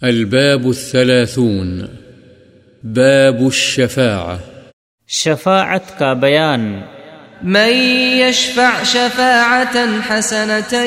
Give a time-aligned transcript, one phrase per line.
[0.00, 1.82] الباب الثلاثون
[2.82, 4.36] باب الشفاعة.
[5.08, 6.80] شفاعت کا بیان۔
[7.42, 7.72] من
[8.28, 10.86] يشفع شفاعة حسنة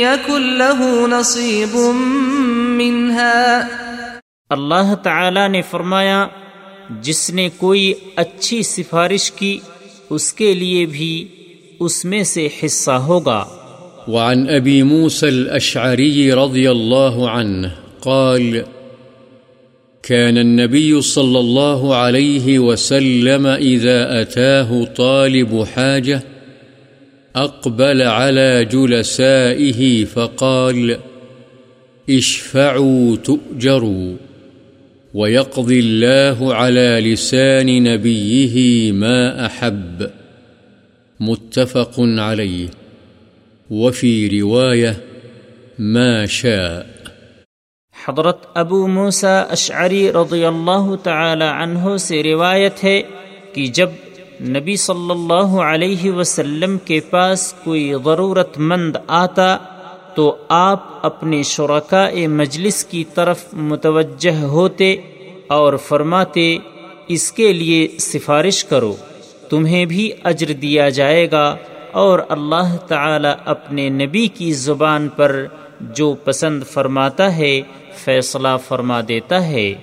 [0.00, 1.76] يكن له نصيب
[2.80, 3.60] منها۔
[4.50, 6.26] اللہ تعالی نے فرمایا
[7.00, 9.58] جس نے کوئی اچھی سفارش کی
[10.10, 11.28] اس کے لیے بھی
[11.80, 13.44] اس میں سے حصہ ہوگا۔
[14.08, 18.64] وعن أبي موسى الأشعري رضي الله عنه قال،
[20.02, 26.22] كان النبي صلى الله عليه وسلم إذا أتاه طالب حاجة
[27.36, 30.98] أقبل على جلسائه فقال،
[32.10, 34.16] اشفعوا تؤجروا
[35.14, 40.10] ويقضي الله على لسان نبيه ما أحب
[41.20, 42.68] متفق عليه.
[43.70, 44.96] وفي رواية،
[45.78, 47.01] ما شاء
[48.04, 53.02] حضرت ابو موسا اشعری رضی اللہ تعالی عنہ سے روایت ہے
[53.54, 53.90] کہ جب
[54.48, 59.56] نبی صلی اللہ علیہ وسلم کے پاس کوئی ضرورت مند آتا
[60.14, 64.92] تو آپ اپنے شرکاء مجلس کی طرف متوجہ ہوتے
[65.46, 66.56] اور فرماتے،
[67.08, 68.94] اس کے لیے سفارش کرو،
[69.50, 71.56] تمہیں بھی اجر دیا جائے گا
[71.92, 75.46] اور اللہ تعالی اپنے نبی کی زبان پر
[75.82, 77.60] جو پسند فرماتا ہے،
[77.94, 79.74] فیصلہ فرما دیتا ہے،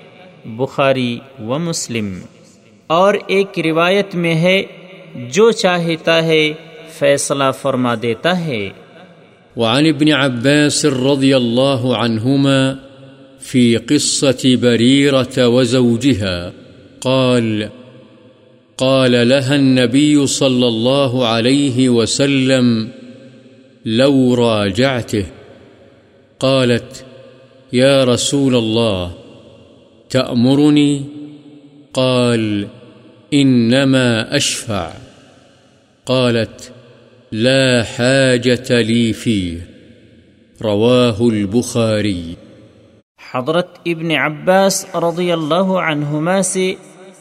[0.46, 2.20] بخاری و مسلم۔
[2.88, 4.64] اور ایک روایت میں ہے،
[5.30, 6.54] جو چاہتا ہے،
[6.90, 8.70] فیصلہ فرما دیتا ہے۔
[9.58, 12.74] وعن ابن عباس رضي الله عنهما
[13.40, 16.52] في قصة بريرة وزوجها
[17.00, 17.64] قال
[18.76, 22.88] قال لها النبي صلى الله عليه وسلم
[23.86, 25.39] لو راجعته۔
[26.40, 27.04] قالت،
[27.74, 29.08] يا رسول الله،
[30.10, 31.00] تأمرني؟
[31.92, 32.64] قال،
[33.36, 34.88] إنما أشفع.
[36.06, 36.72] قالت،
[37.32, 39.58] لا حاجة لي فيه.
[40.64, 42.34] رواه البخاري.
[43.32, 46.74] حضرت ابن عباس رضی اللہ عنہما سے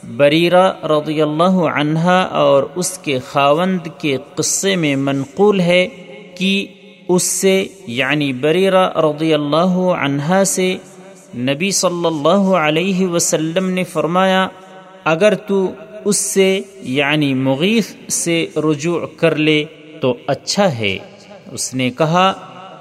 [0.03, 5.87] بریرہ رضی اللہ عنہا اور اس کے خاوند کے قصے میں منقول ہے
[6.37, 6.65] کہ
[7.09, 10.77] اس سے یعنی بریرہ رضی اللہ عنہا سے
[11.37, 14.47] نبی صلی اللہ علیہ وسلم نے فرمایا،
[15.03, 15.71] اگر تو
[16.05, 19.65] اس سے یعنی مغیث سے رجوع کر لے
[20.01, 20.97] تو اچھا ہے۔
[21.51, 22.33] اس نے کہا،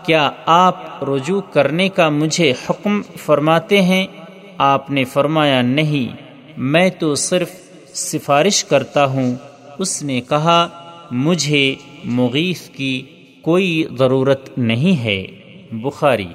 [0.07, 4.07] کیا آپ رجوع کرنے کا مجھے حکم فرماتے ہیں؟
[4.59, 6.17] آپ نے فرمایا، نہیں،
[6.57, 7.51] میں تو صرف
[7.95, 9.35] سفارش کرتا ہوں۔
[9.79, 10.69] اس نے کہا،
[11.11, 11.75] مجھے
[12.05, 13.03] مغیث کی
[13.49, 15.27] کوئی ضرورت نہیں ہے۔
[15.73, 16.27] بخاری